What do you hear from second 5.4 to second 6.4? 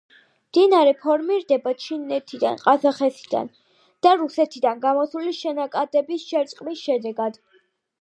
შენაკადების